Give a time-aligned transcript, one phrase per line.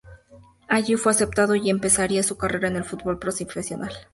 [0.67, 3.93] Allí, fue aceptado y empezaría su carrera en el fútbol profesional.